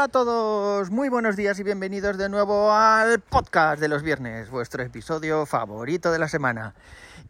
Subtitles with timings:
[0.00, 4.48] Hola a todos, muy buenos días y bienvenidos de nuevo al podcast de los viernes,
[4.48, 6.72] vuestro episodio favorito de la semana.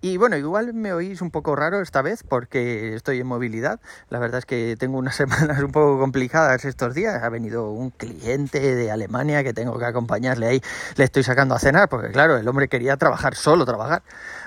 [0.02, 3.80] Y bueno, igual me oís un poco raro esta vez porque estoy en movilidad.
[4.08, 7.22] La verdad es que tengo unas semanas un poco complicadas estos días.
[7.22, 10.62] Ha venido un cliente de Alemania que tengo que acompañarle ahí.
[10.96, 14.02] Le estoy sacando a cenar porque claro, el hombre quería trabajar, solo trabajar.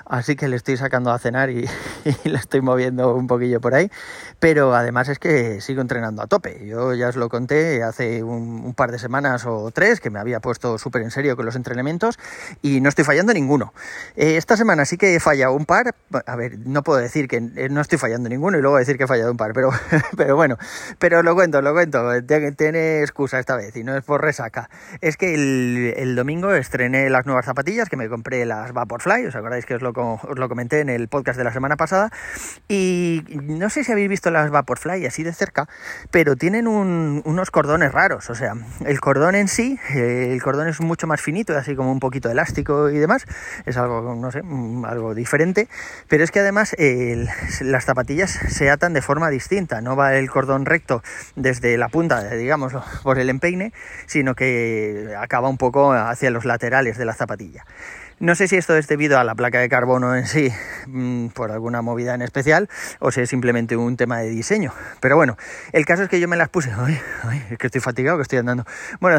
[0.06, 1.68] Así que le estoy sacando a cenar y,
[2.24, 3.90] le estoy moviendo un poquillo por ahí.
[4.40, 6.66] Pero además es que sigo entrenando a tope.
[6.66, 10.40] Yo ya os lo conté hace un, par de semanas o tres que me había
[10.40, 12.18] puesto súper en serio con los entrenamientos
[12.62, 13.72] y no estoy fallando ninguno.
[14.16, 15.94] Eh, esta semana sí que he fallado un par,
[16.26, 19.04] a ver, no puedo decir que eh, no estoy fallando ninguno y luego decir que
[19.04, 19.70] he fallado un par, pero,
[20.16, 20.56] pero bueno,
[20.98, 22.02] pero lo cuento, lo cuento,
[22.56, 24.68] tiene excusa esta vez y no es por resaca.
[25.00, 29.66] Es que el, domingo estrené las nuevas zapatillas, que me compré las Vaporfly, ¿os acordáis
[29.66, 29.92] que os lo,
[30.48, 32.10] comenté en el podcast de la semana pasada?
[32.68, 35.68] Y no sé si habéis visto las Vaporfly así de cerca,
[36.10, 40.80] pero tienen unos cordones raros, o sea, el cordón en sí, eh, el cordón es
[40.80, 43.24] mucho más finito, así como un poquito elástico y demás,
[43.66, 44.42] es algo, no sé,
[44.86, 45.68] algo diferente
[46.08, 46.74] pero es que además
[47.60, 51.02] las zapatillas se atan de forma distinta, no va el cordón recto
[51.36, 53.72] desde la punta, digamos, por el empeine,
[54.06, 57.64] sino que acaba un poco hacia los laterales de la zapatilla.
[58.20, 60.52] No sé si esto es debido a la placa de carbono en sí,
[60.86, 62.68] mm, por alguna movida en especial,
[63.00, 64.72] o si es simplemente un tema de diseño.
[65.00, 65.36] Pero bueno,
[65.72, 66.72] el caso es que yo me las puse.
[66.76, 68.64] Ay, ay, es que estoy fatigado, que estoy andando.
[69.00, 69.18] Bueno,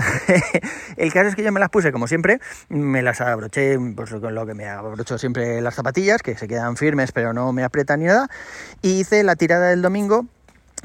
[0.97, 4.33] el caso es que yo me las puse como siempre, me las abroché pues, con
[4.33, 7.99] lo que me abrocho siempre las zapatillas, que se quedan firmes pero no me aprietan
[7.99, 8.29] ni nada.
[8.81, 10.25] Y hice la tirada del domingo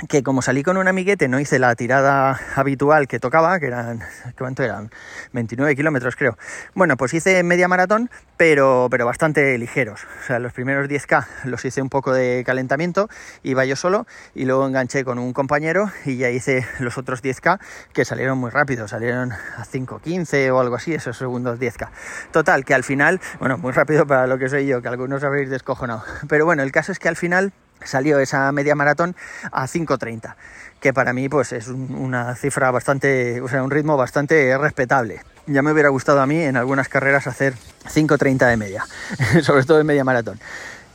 [0.09, 4.01] que como salí con un amiguete no hice la tirada habitual que tocaba, que eran,
[4.39, 4.91] ¿cuánto eran?
[5.33, 6.37] 29 kilómetros creo.
[6.75, 10.06] Bueno, pues hice media maratón, pero, pero bastante ligeros.
[10.22, 13.09] O sea, los primeros 10K los hice un poco de calentamiento,
[13.43, 17.59] iba yo solo y luego enganché con un compañero y ya hice los otros 10K
[17.93, 21.88] que salieron muy rápido, salieron a 5.15 o algo así, esos segundos 10K.
[22.32, 25.50] Total, que al final, bueno, muy rápido para lo que soy yo, que algunos habréis
[25.50, 26.03] descojonado.
[26.28, 27.53] Pero bueno, el caso es que al final
[27.85, 29.17] salió esa media maratón
[29.53, 30.35] a 5.30,
[30.81, 35.23] que para mí pues es una cifra bastante, o sea, un ritmo bastante respetable.
[35.47, 37.55] Ya me hubiera gustado a mí en algunas carreras hacer
[37.85, 38.85] 5.30 de media,
[39.43, 40.39] sobre todo en media maratón.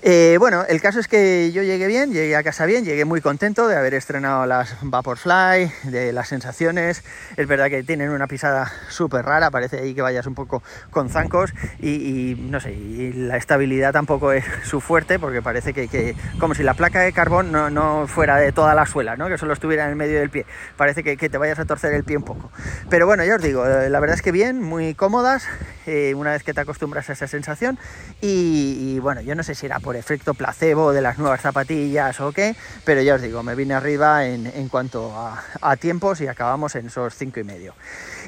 [0.08, 3.22] Eh, bueno, el caso es que yo llegué bien, llegué a casa bien, llegué muy
[3.22, 7.04] contento de haber estrenado las Vaporfly, de las sensaciones.
[7.38, 10.62] Es verdad que tienen una pisada súper rara, parece ahí que vayas un poco
[10.92, 16.16] con zancos y, no sé, y la estabilidad tampoco es su fuerte porque parece que,
[16.40, 19.28] como si la placa de carbón no, fuera de toda la suela, ¿no?
[19.28, 20.46] que solo estuviera en el medio del pie.
[20.78, 22.52] Parece que, te vayas a torcer el pie un poco.
[22.92, 25.48] Pero bueno, ya os digo, eh, la verdad es que bien, muy cómodas,
[25.88, 27.80] eh, una vez que te acostumbras a esa sensación
[28.22, 32.32] y bueno, yo no sé si era por efecto placebo de las nuevas zapatillas o
[32.32, 35.14] qué, pero ya os digo, me vine arriba en, cuanto
[35.62, 37.74] a, tiempos y acabamos en esos cinco y medio.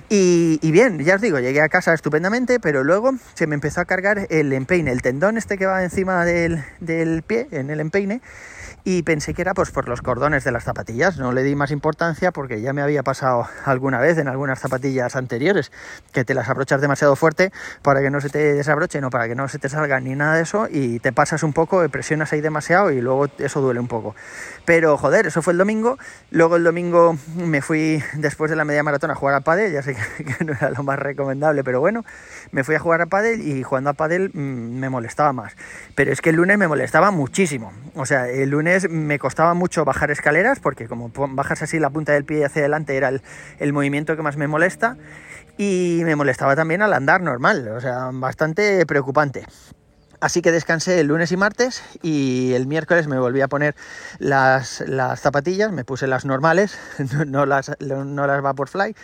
[0.10, 3.86] Y, bien, ya os digo, llegué a casa estupendamente, pero luego se me empezó a
[3.86, 8.22] cargar el empeine, el tendón este que va encima del, del pie, en el empeine,
[8.90, 11.18] y pensé que era pues por los cordones de las zapatillas.
[11.18, 15.18] No le di más importancia porque ya me había pasado alguna vez en algunas zapatillas
[15.18, 15.74] anteriores
[16.14, 19.36] que te las abrochas demasiado fuerte para que no se te desabrochen o para que
[19.36, 22.40] no se te salgan ni nada de eso y te pasas un poco, presionas ahí
[22.40, 24.16] demasiado y luego eso duele un poco.
[24.64, 25.98] Pero joder, eso fue el domingo.
[26.32, 29.82] Luego el domingo me fui después de la media maratón a jugar a pádel, ya
[29.82, 32.06] sé que, no era lo más recomendable, pero bueno,
[32.52, 35.58] me fui a jugar a pádel y jugando a pádel mm, me molestaba más.
[35.94, 37.74] Pero es que el lunes me molestaba muchísimo.
[37.94, 42.14] O sea, el lunes me costaba mucho bajar escaleras porque como bajas así la punta
[42.14, 43.12] del pie hacia adelante era
[43.60, 44.98] el, movimiento que más me molesta
[45.58, 49.46] y me molestaba también al andar normal, o sea, bastante preocupante.
[50.20, 53.76] Así que descansé el lunes y martes y el miércoles me volví a poner
[54.18, 56.78] las, las zapatillas, me puse las normales,
[57.28, 58.96] no las, no las Vaporfly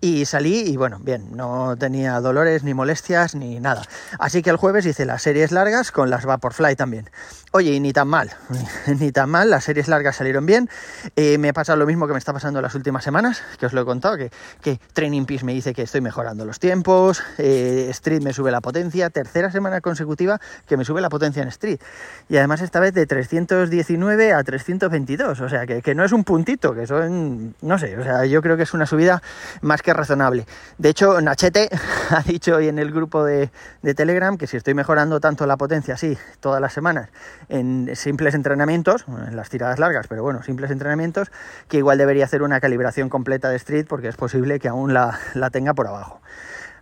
[0.00, 3.82] y salí y bueno, bien, no tenía dolores ni molestias ni nada.
[4.18, 7.10] Así que el jueves hice las series largas con las Vaporfly también.
[7.52, 8.30] Oye, y ni tan mal,
[9.00, 10.68] ni tan mal, las series largas salieron bien.
[11.16, 13.72] Eh, me ha pasado lo mismo que me está pasando las últimas semanas, que os
[13.72, 14.30] lo he contado, que,
[14.60, 18.60] que Training Peace me dice que estoy mejorando los tiempos, eh, Street me sube la
[18.60, 21.80] potencia, tercera semana consecutiva que me sube la potencia en Street.
[22.28, 26.24] Y además esta vez de 319 a 322, o sea, que, que no es un
[26.24, 29.22] puntito, que son, no sé, o sea, yo creo que es una subida
[29.62, 30.46] más que razonable.
[30.76, 31.70] De hecho, Nachete
[32.10, 33.50] ha dicho hoy en el grupo de,
[33.96, 37.08] Telegram que si estoy mejorando tanto la potencia así todas las semanas
[37.48, 41.30] en simples entrenamientos, en las tiradas largas, pero bueno, simples entrenamientos,
[41.68, 45.18] que igual debería hacer una calibración completa de street porque es posible que aún la,
[45.34, 46.20] la tenga por abajo.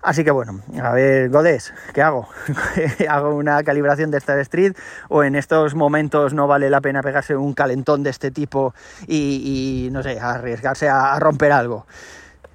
[0.06, 2.29] Así que bueno, a ver, Godes, ¿qué hago?
[3.08, 4.75] ¿Hago una calibración de Star Street
[5.08, 8.73] o en estos momentos no vale la pena pegarse un calentón de este tipo
[9.08, 11.87] y, no sé, arriesgarse a, romper algo?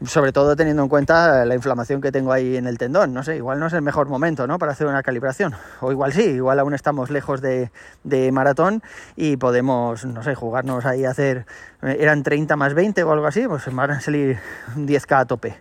[0.05, 3.35] Sobre todo teniendo en cuenta la inflamación que tengo ahí en el tendón, no sé,
[3.35, 4.57] igual no es el mejor momento, ¿no?
[4.57, 5.53] Para hacer una calibración.
[5.79, 7.71] O igual sí, igual aún estamos lejos de,
[8.03, 8.81] de maratón
[9.15, 11.45] y podemos, no sé, jugarnos ahí a hacer,
[11.83, 14.39] eran 30 más 20 o algo así, pues van a salir
[14.75, 15.59] 10k a tope.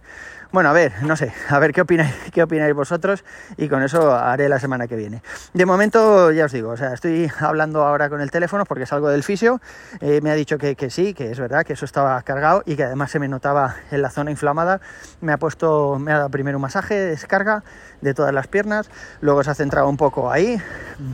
[0.52, 3.24] Bueno, a ver, no sé, a ver qué opináis, qué opináis vosotros
[3.56, 5.22] y con eso haré la semana que viene.
[5.54, 9.10] De momento, ya os digo, o sea, estoy hablando ahora con el teléfono porque salgo
[9.10, 9.60] del fisio.
[10.00, 12.74] Eh, me ha dicho que, que, sí, que es verdad, que eso estaba cargado y
[12.74, 14.80] que además se me notaba en la zona inflamada.
[15.20, 17.62] Me ha puesto, me ha dado primero un masaje de descarga
[18.00, 20.60] de todas las piernas, luego se ha centrado un poco ahí,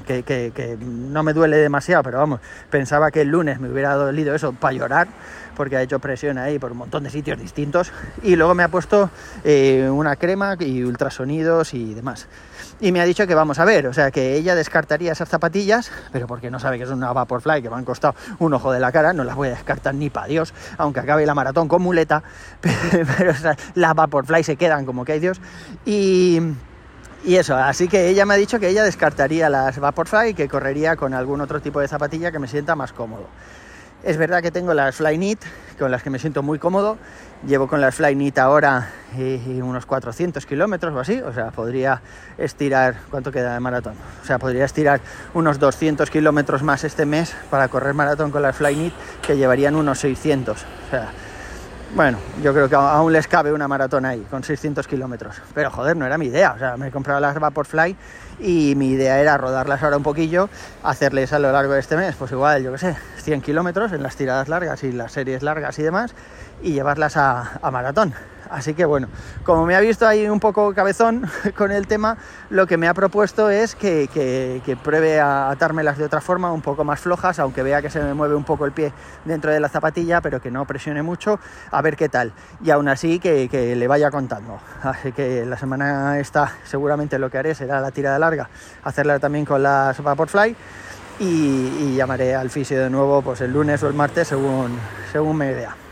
[0.07, 2.41] que, no me duele demasiado, pero vamos,
[2.71, 5.09] pensaba que el lunes me hubiera dolido eso para llorar
[5.57, 7.91] porque ha hecho presión ahí por un montón de sitios distintos.
[8.23, 9.11] Y luego me ha puesto
[9.43, 12.29] eh, una crema y ultrasonidos y demás.
[12.79, 15.91] Y me ha dicho que vamos a ver, o sea, que ella descartaría esas zapatillas,
[16.13, 18.81] pero porque no sabe que es una Vaporfly que me han costado un ojo de
[18.81, 21.81] la cara, no las voy a descartar ni para Dios, aunque acabe la maratón con
[21.81, 22.23] muleta,
[23.19, 23.33] pero,
[23.75, 25.41] las Vaporfly se quedan como que hay Dios.
[25.87, 26.43] Y,
[27.25, 30.49] y eso, así que ella me ha dicho que ella descartaría las Vaporfly y que
[30.49, 33.27] correría con algún otro tipo de zapatilla que me sienta más cómodo.
[34.05, 35.41] Es verdad que tengo las Flyknit,
[35.79, 36.97] con las que me siento muy cómodo.
[37.47, 42.03] Llevo con las Flyknit ahora eh, unos 400 kilómetros o así, o sea, podría
[42.39, 43.95] estirar, ¿cuánto queda de maratón?
[44.23, 45.01] O sea, podría estirar
[45.35, 48.93] unos 200 kilómetros más este mes para correr maratón con las Flyknit,
[49.27, 50.63] que llevarían unos 600.
[50.63, 51.26] O
[51.95, 55.41] bueno, yo creo que aún les cabe una maratón ahí, con 600 kilómetros.
[55.55, 56.53] Pero joder, no era mi idea.
[56.53, 57.97] O sea, me he comprado las Vaporfly
[58.41, 60.49] y mi idea era rodarlas ahora un poquillo,
[60.83, 64.03] hacerles a lo largo de este mes, pues igual, yo qué sé, 100 kilómetros en
[64.03, 66.15] las tiradas largas y las series largas y demás,
[66.63, 68.15] y llevarlas a, a maratón.
[68.51, 69.09] Así que bueno,
[69.45, 72.17] como me ha visto ahí un poco cabezón con el tema,
[72.51, 74.09] lo que me ha propuesto es que,
[74.83, 78.15] pruebe a atármelas de otra forma, un poco más flojas, aunque vea que se me
[78.15, 78.93] mueve un poco el pie
[79.25, 81.39] dentro de la zapatilla, pero que no presione mucho,
[81.71, 82.33] a ver qué tal.
[82.63, 84.61] Y aún así que, le vaya contando.
[84.83, 88.49] Así que la semana esta seguramente lo que haré será la tirada larga,
[88.85, 90.57] hacerla también con las Vaporfly.
[91.19, 94.79] Y, y llamaré al fisio de nuevo pues el lunes o el martes según,
[95.11, 95.86] según me vea.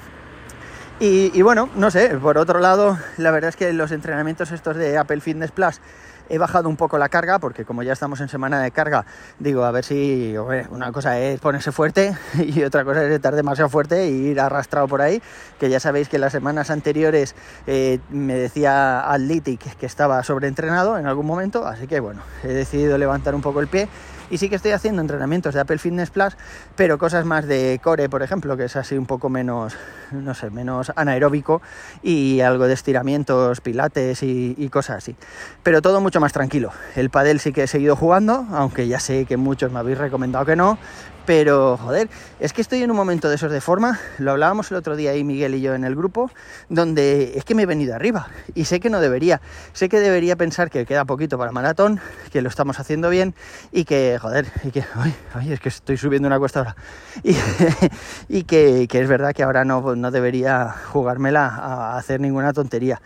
[1.01, 4.97] Y, bueno, no sé, por otro lado, la verdad es que los entrenamientos estos de
[4.97, 5.81] Apple Fitness Plus
[6.29, 9.05] he bajado un poco la carga porque como ya estamos en semana de carga,
[9.39, 10.35] digo, a ver si
[10.71, 14.89] una cosa es ponerse fuerte y otra cosa es estar demasiado fuerte e ir arrastrado
[14.89, 15.21] por ahí,
[15.59, 17.35] que ya sabéis que las semanas anteriores
[17.67, 22.97] eh, me decía Athletic que estaba sobreentrenado en algún momento, así que bueno, he decidido
[22.99, 23.89] levantar un poco el pie.
[24.31, 26.37] Y sí que estoy haciendo entrenamientos de Apple Fitness Plus,
[26.77, 29.77] pero cosas más de core, por ejemplo, que es así un poco menos,
[30.23, 31.63] no sé, menos anaeróbico
[32.03, 35.15] y algo de estiramientos, pilates y, cosas así.
[35.63, 36.71] Pero todo mucho más tranquilo.
[36.97, 40.45] El padel sí que he seguido jugando, aunque ya sé que muchos me habéis recomendado
[40.45, 40.79] que no,
[41.27, 44.77] pero, joder, es que estoy en un momento de esos de forma, lo hablábamos el
[44.77, 46.31] otro día ahí Miguel y yo en el grupo,
[46.69, 49.41] donde es que me he venido arriba y sé que no debería,
[49.73, 51.99] sé que debería pensar que queda poquito para maratón,
[52.31, 53.35] que lo estamos haciendo bien
[53.73, 56.77] y que, joder, y que, ay, es que estoy subiendo una cuesta ahora,
[58.29, 63.01] y, que, que, es verdad que ahora no, no debería jugármela a hacer ninguna tontería.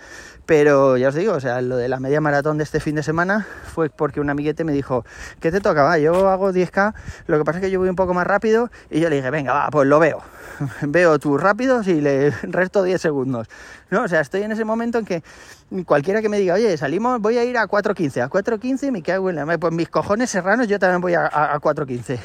[0.46, 3.04] Pero ya os digo, o sea, lo de la media maratón de este fin de
[3.04, 5.04] semana fue porque un amiguete me dijo,
[5.38, 5.84] ¿qué te toca?
[5.84, 6.94] Va, yo hago 10K,
[7.28, 9.30] lo que pasa es que yo voy un poco más rápido y yo le dije,
[9.30, 10.22] venga, va, pues lo veo.
[10.82, 13.46] veo tus rápidos y le resto 10 segundos.
[13.90, 14.02] ¿no?
[14.02, 15.22] O sea, estoy en ese momento en que
[15.84, 19.30] cualquiera que me diga, oye, salimos, voy a ir a 4.15, a 4.15 me cago
[19.30, 19.58] en.
[19.58, 22.18] Pues mis cojones serranos yo también voy a, a, 4.15.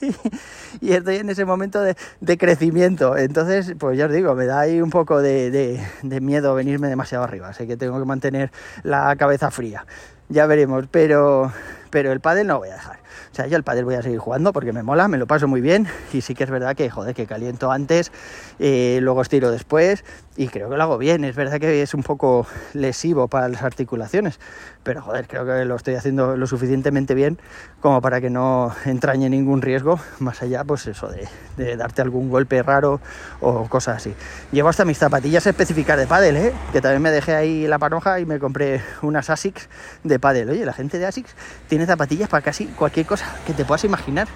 [0.80, 3.16] y estoy en ese momento de, crecimiento.
[3.16, 7.52] Entonces, pues ya os digo, me da ahí un poco de, miedo venirme demasiado arriba.
[7.52, 8.50] Sé que tengo que mantener
[8.82, 9.86] la cabeza fría.
[10.28, 11.52] Ya veremos, pero,
[11.90, 13.00] pero el pádel no voy a dejar.
[13.32, 15.46] O sea, yo el pádel voy a seguir jugando porque me mola, me lo paso
[15.46, 18.10] muy bien y sí que es verdad que, joder, que caliento antes,
[18.58, 20.04] eh, luego estiro después
[20.40, 21.22] y creo que lo hago bien.
[21.24, 24.40] Es verdad que es un poco lesivo para las articulaciones,
[24.82, 27.38] pero joder, creo que lo estoy haciendo lo suficientemente bien
[27.80, 31.10] como para que no entrañe ningún riesgo, más allá, pues eso,
[31.58, 33.02] de, darte algún golpe raro
[33.42, 34.14] o cosas así.
[34.50, 36.54] Llevo hasta mis zapatillas específicas de pádel, ¿eh?
[36.72, 39.68] que también me dejé ahí la panoja y me compré unas ASICS
[40.04, 40.48] de pádel.
[40.48, 41.34] Oye, la gente de ASICS
[41.68, 44.26] tiene zapatillas para casi cualquier cosa que te puedas imaginar.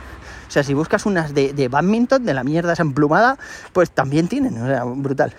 [0.48, 3.38] O sea, si buscas unas de, badminton, de la mierda esa emplumada,
[3.72, 5.32] pues también tienen, o sea, brutal.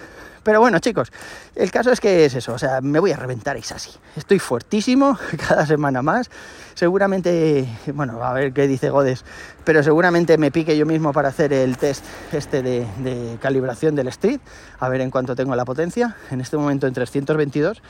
[0.46, 1.12] Pero bueno, chicos,
[1.56, 3.90] el caso es que es eso, o sea, me voy a reventar así.
[4.16, 5.18] Estoy fuertísimo
[5.50, 6.30] cada semana más.
[6.76, 9.26] Seguramente, bueno, a ver qué dice Godes,
[9.64, 14.08] pero seguramente me pique yo mismo para hacer el test este de, de calibración del
[14.10, 14.40] Street,
[14.78, 16.16] a ver en cuánto tengo la potencia.
[16.30, 17.82] En este momento en 322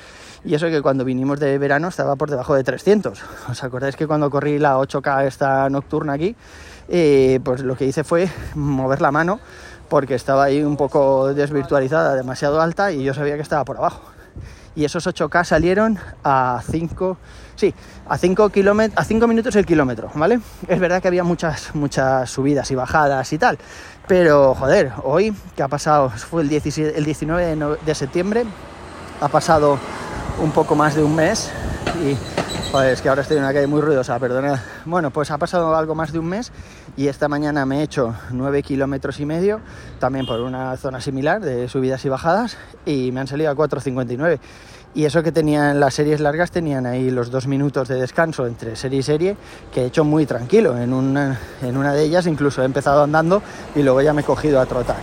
[0.45, 3.21] y eso que cuando vinimos de verano estaba por debajo de 300.
[3.49, 6.37] ¿Os acordáis que cuando corrí la 8K esta nocturna aquí,
[6.87, 9.41] eh, pues lo que hice fue mover la mano
[9.89, 14.01] porque estaba ahí un poco desvirtualizada, demasiado alta y yo sabía que estaba por abajo.
[14.75, 17.17] Y esos 8K salieron a 5,
[17.55, 17.73] sí,
[18.09, 18.51] a 5
[18.95, 20.41] a 5 minutos el kilómetro, ¿vale?
[20.67, 23.57] Es verdad que había muchas, muchas subidas y bajadas y tal,
[24.07, 28.43] pero joder, hoy que ha pasado, fue el, 17, el 19 de septiembre,
[29.21, 29.79] ha pasado
[30.41, 31.49] un poco más de un mes
[32.03, 32.34] y
[32.71, 34.61] pues que ahora estoy en una calle muy ruidosa, perdona.
[34.85, 36.51] Bueno, pues ha pasado algo más de un mes
[36.97, 39.61] y esta mañana me he hecho 9 kilómetros y medio,
[39.99, 44.39] también por una zona similar de subidas y bajadas y me han salido a 4.59.
[44.93, 48.75] Y eso que tenían las series largas, tenían ahí los dos minutos de descanso entre
[48.75, 49.37] serie y serie,
[49.73, 50.77] que he hecho muy tranquilo.
[50.77, 53.41] En una, en una de ellas incluso he empezado andando
[53.75, 54.97] y luego ya me he cogido a trotar.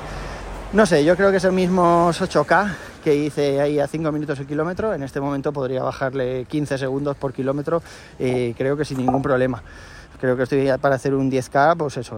[0.72, 4.46] No sé, yo creo que esos mismos 8K que hice ahí a 5 minutos el
[4.46, 7.82] kilómetro, en este momento podría bajarle 15 segundos por kilómetro,
[8.18, 9.62] eh, creo que sin ningún problema.
[10.20, 12.16] Creo que estoy para hacer un 10K, pues eso,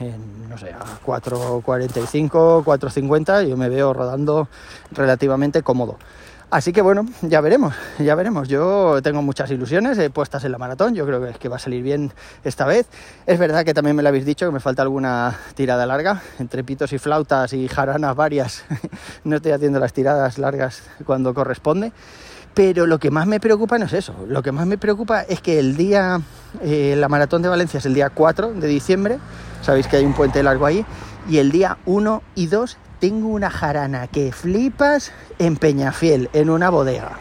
[0.00, 4.48] en, no sé, a 4.45, 4.50, yo me veo rodando
[4.90, 5.96] relativamente cómodo.
[6.54, 8.46] Así que bueno, ya veremos, ya veremos.
[8.46, 11.58] Yo tengo muchas ilusiones eh, puestas en la maratón, yo creo que, que va a
[11.58, 12.12] salir bien
[12.44, 12.86] esta vez.
[13.26, 16.62] Es verdad que también me lo habéis dicho, que me falta alguna tirada larga, entre
[16.62, 18.62] pitos y flautas y jaranas varias.
[19.24, 21.90] no estoy haciendo las tiradas largas cuando corresponde.
[22.54, 25.40] Pero lo que más me preocupa no es eso, lo que más me preocupa es
[25.40, 26.20] que el día,
[26.62, 29.18] eh, la maratón de Valencia es el día 4 de diciembre,
[29.60, 30.86] sabéis que hay un puente largo ahí,
[31.28, 36.70] y el día 1 y 2 tengo una jarana que flipas en Peñafiel, en una
[36.70, 37.18] bodega,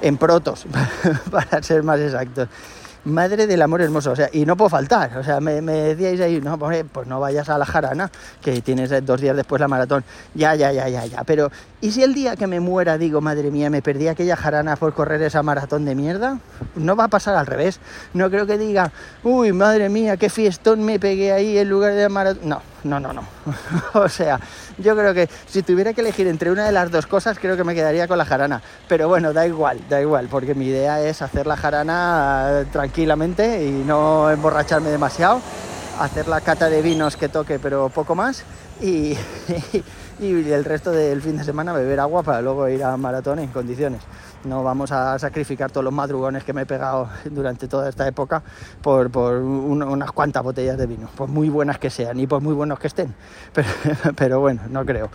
[0.00, 0.64] en Protos,
[1.30, 2.48] para ser más exactos.
[3.04, 6.40] Madre del amor hermoso, o sea, y no puedo faltar, o sea, me, decíais ahí,
[6.40, 8.10] no, pues, pues no vayas a la jarana,
[8.40, 11.50] que tienes dos días después la maratón, ya, ya, ya, ya, ya, pero
[11.82, 14.94] ¿y si el día que me muera digo, madre mía, me perdí aquella jarana por
[14.94, 16.38] correr esa maratón de mierda?
[16.76, 17.78] No va a pasar al revés,
[18.14, 18.90] no creo que diga,
[19.22, 23.12] uy, madre mía, qué fiestón me pegué ahí en lugar de maratón, no, no, no,
[23.12, 23.22] no,
[23.94, 24.38] o sea,
[24.78, 27.64] yo creo que si tuviera que elegir entre una de las dos cosas, creo que
[27.64, 31.22] me quedaría con la jarana, pero bueno, da igual, da igual, porque mi idea es
[31.22, 35.40] hacer la jarana tranquila tranquilamente y no emborracharme demasiado,
[36.00, 38.42] hacer la cata de vinos que toque, pero poco más,
[38.80, 39.16] y,
[40.20, 43.48] y el resto del fin de semana beber agua para luego ir a maratón en
[43.48, 44.02] condiciones.
[44.44, 48.42] No vamos a sacrificar todos los madrugones que me he pegado durante toda esta época
[48.80, 52.54] por, por unas cuantas botellas de vino, por muy buenas que sean y por muy
[52.54, 53.14] buenos que estén.
[54.16, 55.10] Pero, bueno, no creo.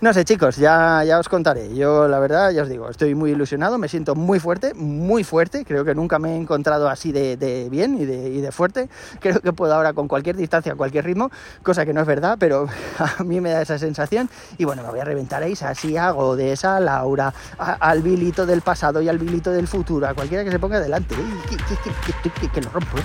[0.00, 1.74] No sé, chicos, ya, ya os contaré.
[1.74, 5.64] Yo, la verdad, ya os digo, estoy muy ilusionado, me siento muy fuerte, muy fuerte.
[5.64, 8.88] Creo que nunca me he encontrado así de, bien y de, y de, fuerte.
[9.18, 11.32] Creo que puedo ahora con cualquier distancia, cualquier ritmo,
[11.64, 12.68] cosa que no es verdad, pero
[13.18, 14.30] a mí me da esa sensación.
[14.56, 19.00] Y bueno, me voy a reventar así hago de esa Laura, al bilito del pasado
[19.00, 21.14] y al bilito del futuro, a cualquiera que se ponga delante.
[22.34, 22.98] Que, que lo rompo.
[22.98, 23.02] ¿eh?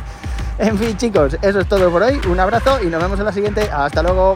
[0.57, 2.19] En fin, chicos, eso es todo por hoy.
[2.27, 3.69] Un abrazo y nos vemos en la siguiente.
[3.71, 4.35] Hasta luego.